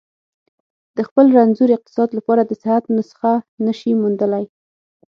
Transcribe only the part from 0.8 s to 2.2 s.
د خپل رنځور اقتصاد